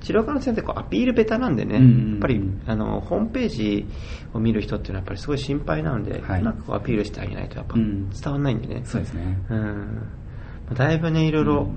[0.00, 3.86] 治療科の先生こうアピールベタなんでね、うんうんうん、やっぱりあのホームページ
[4.32, 10.02] を見る人っていうのはやっぱりすごい心配なので、はい、うまくアピールしてあげないとやっぱ伝わらないんでね、うん、そうですね、うん、
[10.74, 11.68] だいぶねいろいろ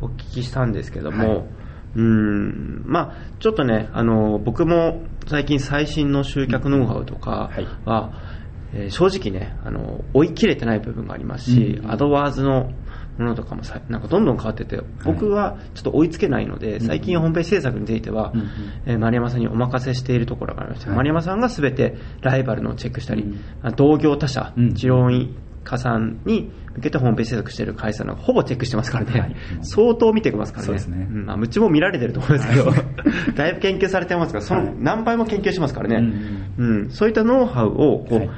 [0.00, 1.59] お聞きしたんですけども、はい
[1.94, 2.82] うん。
[2.86, 7.50] まあ、ちょっとねあの僕も最近最新の集客ノウハウとか
[7.84, 8.14] は、はい、
[8.74, 12.70] えー、正直ねあの追い切れてない部分がありますし、うん、アドワーズの
[13.18, 18.50] ものとかもさなんかどんどん変わってて僕はちょっと追いつけないので、はい、最近ホームページ制作については、うん、
[18.86, 23.26] えー、丸山さんにお任せしているところがありまして、はい、丸山さんが全てライバルのチェックしたり、う
[23.68, 31.06] ん、同業他社、治療院加算に向けてホームページ制作している会社のほぼチェックしてますからね、はい、相当見てますからね、そうね。
[31.10, 31.26] うん。
[31.26, 32.72] まあ、うちも見られてると思うんですけど、
[33.34, 36.08] だいぶ研究されてますから、その何倍も研究しますからね、はい、う
[36.86, 38.30] ん、そういったノウハウをこう、はい。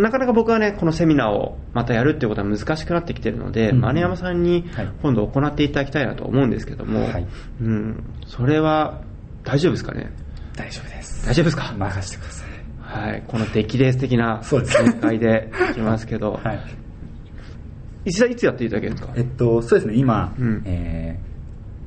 [0.00, 4.64] なかなか僕はね、このセミナーをまたやるっていうことは難しくなってきてるので、うん、丸山さんに
[5.02, 7.26] 今度行っていただきたいなと思うんですけども、はい、
[7.60, 9.02] うん、それは
[9.44, 10.10] 大丈夫ですかね？
[10.56, 11.26] 大丈夫です。
[11.26, 11.74] 大丈夫ですか？
[11.76, 12.48] 任せてください。
[12.80, 16.60] はい、この出来レース的な展開でいきますけど、 はい、
[18.08, 21.18] いついつやっていただけるんですか、えっと、そうですね、今、うん、え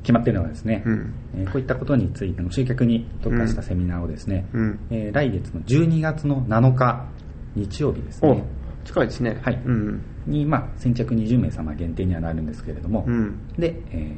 [0.02, 7.06] 決まっているのはですね、うん、えー、こういったことについての集客に特化したセミナーをですね、うん、えー、来月の12月の7日、
[7.56, 8.44] 日曜日ですね。
[8.84, 9.38] 近いですね。
[9.42, 9.62] はい。
[9.64, 14.16] うん、に、まあ、先着20名様限定にはなるんですけれども、うん、で、え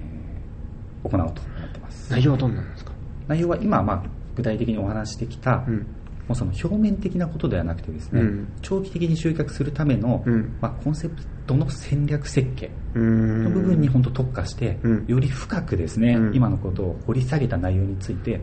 [1.05, 2.11] ー、行おうと思ってます。
[2.11, 2.93] 内容はどんなんですか？
[3.29, 4.03] 内容は今、まあ、
[4.37, 5.87] 具体的にお話してきた、うん
[6.29, 18.41] もうその表面的なことではなくてですね、うん、長期的に集客するための、うん、まあ、コンセプトの戦略設計の部分に本当特化して、うん、より深くですね、今のことを掘り下げた内容について、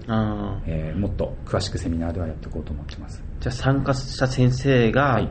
[0.68, 3.24] えー、もっと詳しくセミナーではやっていこうと思ってます。
[3.40, 5.30] じゃあ参加した先生が、はい、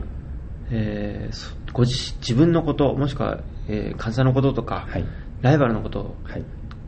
[0.71, 5.05] えー、ご自自分のこともしくは、えー、患者のこととか、はい、
[5.41, 6.03] ライバルのことを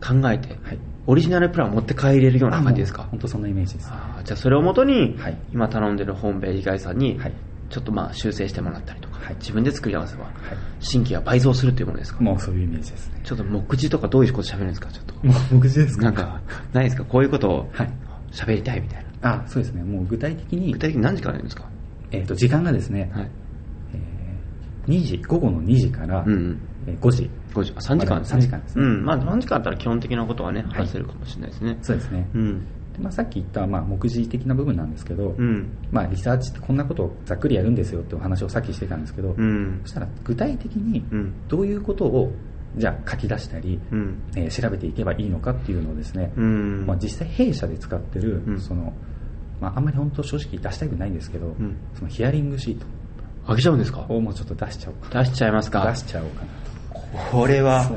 [0.02, 3.04] 考えて、はいオリジナルプランを持って帰れるような感じですか？
[3.04, 3.92] 本当そんなイメージです。
[4.24, 7.34] じゃあそれをもとに、はい、今頼んでるホームページ会社に、はい、
[7.70, 10.30] ちょっとまあ修正してもらったりとか、はい、自分で作り合わせば、
[10.80, 12.22] 新規が倍増するというものですか？
[12.22, 13.20] もうそういうイメージですね。
[13.24, 14.90] ちょっと目次とかどういうこと喋るんですか？
[14.92, 15.14] ちょっと。
[15.54, 16.04] 目次ですか？
[16.04, 17.04] なんかないですか？
[17.04, 17.70] こういうことを
[18.32, 19.84] 喋りたいみたいな、あそうですね。
[19.84, 21.66] もう具体的に具体的に何時からやるんですか？
[22.12, 23.32] えっ、ー、と時間がですね、はい。
[23.94, 27.30] えー、2時午後の2時から、うんうん5時。
[27.54, 27.74] 5時。
[27.76, 28.40] あ、3時間ですね。
[28.40, 28.86] 3時間ですね。
[28.86, 29.06] うん。
[29.06, 31.78] まあ、3時間あったら基本的なことはね、話せるかもしれないですね。
[31.82, 32.30] そうですね。
[32.34, 32.62] うん。
[32.94, 41.04] でまあ、さっき言った、まあ、目次的な部分なんですけど、うん、まあ、リサーチってこんなことをざっくりやるんですよってお話をさっきしてたんですけど、うん、そしたら具体的に
[41.48, 42.32] どういうことを
[42.78, 48.94] じゃあ書き出したり、うん、えー、調べていけばいいのかっていうのをですね、うん、まあ、実際弊社で使ってる、その
[49.60, 51.56] まあ、あんまり本当正直出したくないんですけど、
[51.96, 52.86] そのヒアリングシート
[53.48, 54.06] あげちゃうんですか？
[54.10, 55.86] をもうちょっと出しちゃおうか出しちゃいますか？
[55.90, 56.63] 出しちゃおうかなと
[57.32, 57.90] これは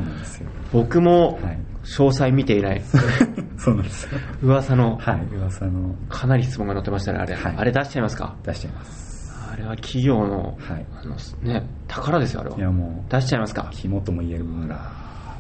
[0.73, 1.39] 僕も
[1.85, 2.83] 詳細見ていない、
[3.59, 4.05] そうなんです。
[4.05, 4.11] よ
[4.43, 5.95] 噂のはい噂の。
[6.09, 8.35] かなり質問が載ってましたねあれ、はい、あれ出しちゃいますか？
[8.45, 9.33] 出しちゃいます。
[9.53, 11.15] あれは企業の,、はい、あの
[11.51, 12.59] ね、宝ですよあれは。
[12.59, 13.69] いやもう出しちゃいますか？
[13.71, 14.93] 肝とも言えるが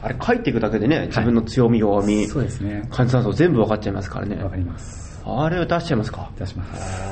[0.02, 2.86] あれ書いていくだけでね自分の強み弱み、そうですね。
[2.90, 4.36] 患者さん全部分かっちゃいますからね。
[4.36, 5.22] 分かります。
[5.26, 6.30] あれを出しちゃいますか？
[6.38, 7.06] 出します。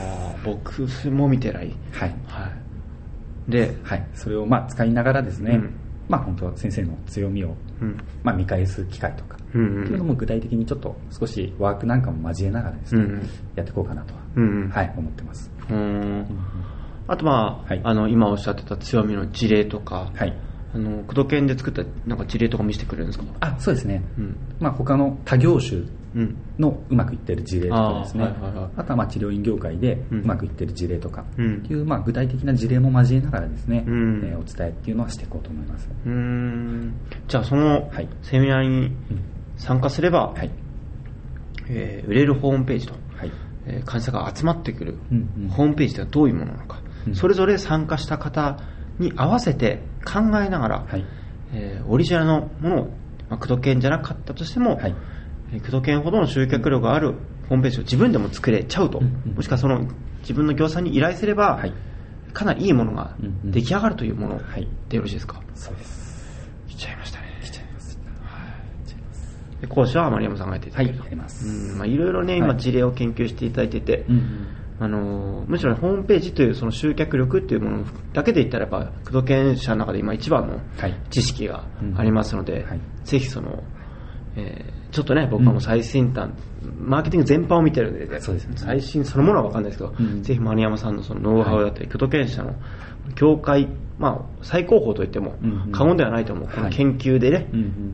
[0.44, 1.74] 僕も見てない。
[1.92, 2.48] はい、は
[3.48, 5.74] い、で、はい、それをまあ使いながらですね、うん
[6.08, 7.54] まあ、本当は先生の強みを、
[8.22, 13.02] まあ、見返す機会とか、っていうのも具体的にちょっと少しワークなんかも交えながらですね、
[13.56, 14.20] やっていこうかなとは、
[14.70, 15.50] はい、思ってます。
[17.06, 20.36] あとまあ、はい、あの今おっしゃってた強みの事例とか、はい、
[20.74, 23.24] あの工藤研で作ったなんか事例とか見せてくれるんですか？
[23.40, 25.82] あそうですね、うん、まあ他の他業種
[26.58, 35.88] のうまくいってる事例とかですね、あはいはいはい、あとはまあ治療院業界でうまくいってる事例とかっていう、まあ、具体的な事例も交えながらですね、うん、えー、お伝えっていうのはしていこうと思います。
[36.06, 36.94] うん。
[37.26, 37.90] じゃあその
[38.22, 38.92] セミナーに
[39.56, 40.50] 参加すれば、はい。
[41.68, 43.32] えー、売れるホームページと、はい。
[43.66, 44.98] えー、患者が集まってくる
[45.50, 48.58] ホームページではどういうものなのか、うん、それぞれ参加した方
[48.98, 51.04] に合わせて考えながら、はい。
[51.52, 52.84] えー、オリジナルのものを、
[53.28, 54.94] まあ、工藤研じゃなかったとしても、はい。
[55.60, 57.14] 工藤研ほどの集客力がある
[57.48, 59.86] ホームページを自分でも作れちゃうと、うんうん、もしくはその
[60.20, 61.72] 自分の業者に依頼すれば、はい、
[62.32, 63.14] かなりいいものが
[63.44, 64.40] 出来上がるというもの
[64.88, 66.48] でよろしいですか、そうです。
[66.68, 67.38] 来ちゃいましたね。
[67.42, 68.38] 来ちゃいます、は
[69.58, 71.46] い、で講師は丸山さんがやっていただけるはいます。
[71.46, 74.46] うんまあ、いろいろね今事例を研究していただいてて、うんうん
[74.80, 80.60] あのむしろ、ね、ホームページというその集客力っていうものだけで言ったらやっぱ工藤研社の中で今一番の
[81.10, 81.64] 知識が
[81.96, 82.68] ありますので、はいうん。
[82.70, 83.62] はい、ぜひその、
[84.36, 86.30] えー、ちょっとね僕はもう最先端、
[86.62, 88.20] うん、マーケティング全般を見てるんで、ね、
[88.56, 92.54] 最新そのものは分かんないですけど、うん、ぜひ丸山さんのそのノウハウだったり、工藤研社の
[93.14, 95.34] 業界、まあ、最高峰といっても
[95.72, 97.46] 過言ではないと思う、この研究でね、はい、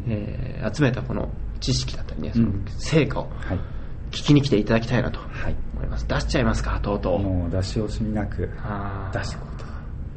[0.09, 1.29] えー、集めたこの
[1.61, 3.29] 知識だったりね、その成果を
[4.11, 5.20] 聞きに来ていただきたいなと。
[5.20, 5.57] はい。
[5.75, 6.07] 思います。
[6.07, 7.18] 出しちゃいますかとうとう。
[7.18, 8.51] もう出し惜しみなく
[9.12, 9.61] 出していこう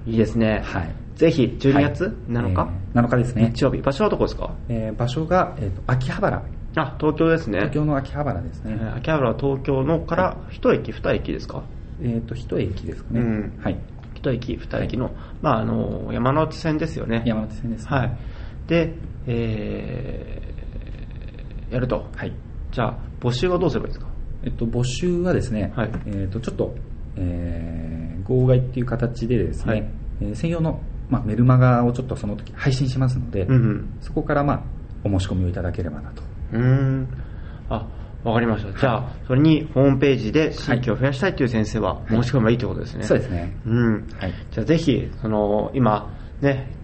[0.06, 0.62] といいですね。
[0.66, 0.96] はい。
[1.16, 2.70] ぜひ12月7日、はい。
[2.96, 3.52] えー、7日ですね。
[3.54, 3.82] 日曜日。
[3.82, 6.44] 場所はどこですか、えー、場所が、えーと、秋葉原。
[6.76, 7.60] あ東京ですね。
[7.60, 11.64] 東京の秋葉原ですね、えー、秋葉原は東京のから1駅2駅ですか？
[12.02, 13.78] えっ、ー、と1駅ですかね、うん、はい。
[14.16, 17.22] 1駅2駅の、はい、まああの山手線ですよね。
[17.26, 18.18] 山手線です、ね、はい。
[18.68, 18.96] で
[19.28, 22.08] えー、やると。
[22.16, 22.34] はい
[22.74, 24.12] じゃあ募集はどうすればいいですか？
[24.44, 26.76] えっと、募集はですね、はい、えっと、ちょっと、
[27.16, 29.86] えー、号外っていう形でですね、はい、
[30.22, 34.64] えー、専用の、まあ、メルマガをちょっとその時配信しますので、うんうん、そこから、まあ、
[35.06, 36.24] お申し込みをいただければなと。
[36.52, 37.08] うん
[37.70, 37.88] あ
[38.24, 38.80] わかりました。
[38.80, 43.00] じゃあ、それにホームページで新規を増やしたいという先生は申し込めばいいということですね。
[43.00, 43.58] はい、そうですね。
[43.66, 44.08] うん。
[44.18, 44.34] はい。
[44.50, 46.10] じゃあ、ぜひ、その、今、
[46.42, 46.76] ね、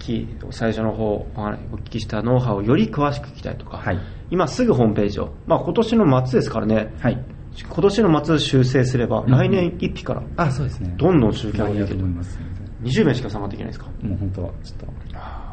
[0.51, 3.99] 最初の方お聞きしたノウハウをより詳しく聞きたいとか、はい、
[4.31, 7.25] 今すぐホームページを、まあ、今年の末ですからね、はい、
[7.61, 10.93] 今年の末修正すれば、来年1日から、あそうですね。
[10.97, 11.95] どんどん集客ができると。
[11.95, 12.39] 思います。
[12.83, 13.87] 20名しか参加できないですか？
[14.01, 14.85] もう本当はちょっと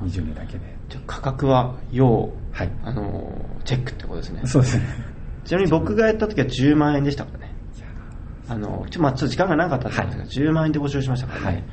[0.05, 0.77] 20名だけで。
[0.89, 3.33] じゃ価格は要、はい、あの
[3.65, 4.43] チェックってことですね。
[4.45, 4.85] そうですね。
[5.45, 7.55] ちなみに僕がやった時は10万円でしたからね。
[8.49, 11.65] あのちょ,、まあ、ちょっと時間がなかったんですけど、はい、10万円で募集しましたからね、はい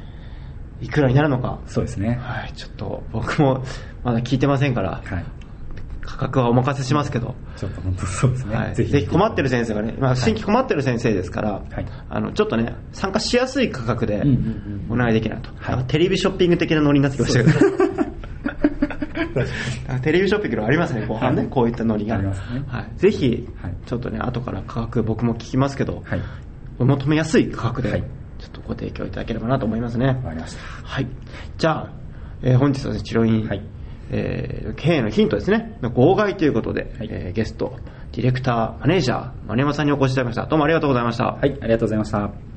[0.83, 1.59] いくらになるのか。
[1.65, 2.19] そうですね。
[2.21, 3.63] はいちょっと僕も
[4.03, 5.25] まだ聞いてませんから、はい、
[6.01, 9.07] 価格はお任せしますけど、ちょっと本当そうですね、はい、ぜひ。
[9.07, 14.21] 困ってる先生がね、まあ、新規困ってる先生ですから、はい、あのちょっとね、参加しやすい価格で
[14.89, 17.59] お願いできないと、はい、テレビショッピング的なノリになってきましたけど。
[20.03, 22.17] テレビショッピングありますね、後半ね、はい、こういったノリが。
[22.19, 22.33] ね、
[22.67, 23.47] はい、ぜひ、
[23.85, 26.21] ちょっとね、後から価格僕も聞きますけど、はい、
[26.77, 28.03] お求めやすい価格で、
[28.43, 30.07] ちょっとご提供いただければなと思いますね。
[30.07, 30.59] わかりました。
[30.83, 31.07] はい。
[31.57, 31.89] じゃあ、
[32.41, 33.61] えー、本日は、ね、治療院、はい
[34.11, 35.77] えー、経営のヒントですね。
[35.93, 37.77] 号外ということで、はい、えー、ゲスト、
[38.11, 40.45] ディレクター、マネージャー、丸山さんにお越しいただきました。
[40.45, 41.25] どうもありがとうございました。
[41.25, 42.52] はい、ありがとうございました。